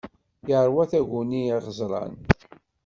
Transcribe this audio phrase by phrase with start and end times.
[0.49, 2.13] Yeṛwa taguni iɣeẓran.